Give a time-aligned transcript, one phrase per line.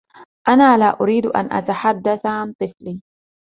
[0.47, 3.01] أنا لا أريد أن أتحدث عن طفلي.